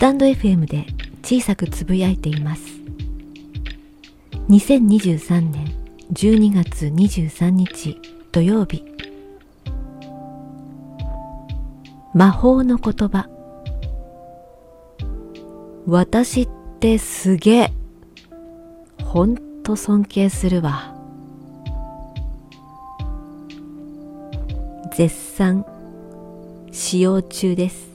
[0.00, 0.86] タンド FM で
[1.22, 2.62] 小さくつぶやいています。
[4.48, 5.66] 2023年
[6.14, 8.00] 12月23日
[8.32, 8.82] 土曜日。
[12.14, 13.28] 魔法の言葉。
[15.86, 16.48] 私っ
[16.80, 17.72] てすげえ。
[19.04, 20.94] ほんと尊敬するわ。
[24.96, 25.66] 絶賛
[26.72, 27.89] 使用中です。